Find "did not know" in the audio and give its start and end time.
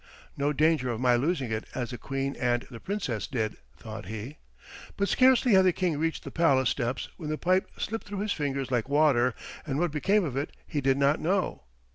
10.81-11.65